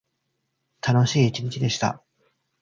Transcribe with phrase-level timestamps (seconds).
[0.81, 2.03] 楽しい一日でした。